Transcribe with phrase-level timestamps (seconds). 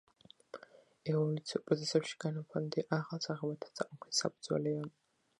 [1.11, 4.89] ევოლუციურ პროცესში გენოფონდი ახალ სახეობათა წარმოქმნის საფუძველია.